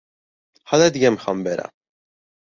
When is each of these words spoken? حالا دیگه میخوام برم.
حالا 0.67 0.89
دیگه 0.89 1.09
میخوام 1.09 1.43
برم. 1.43 1.69